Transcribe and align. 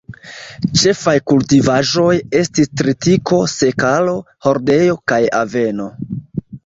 Ĉefaj 0.83 1.13
kultivaĵoj 1.31 2.15
estis 2.39 2.71
tritiko, 2.81 3.39
sekalo, 3.57 4.17
hordeo 4.47 5.01
kaj 5.13 5.21
aveno. 5.43 5.91